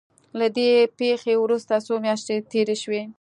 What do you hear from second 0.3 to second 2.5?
له دې پېښې وروسته څو مياشتې